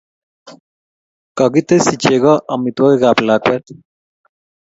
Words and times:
Kakitesyi 1.37 1.95
chego 2.03 2.33
amitwogikap 2.53 3.17
lakwet 3.27 3.65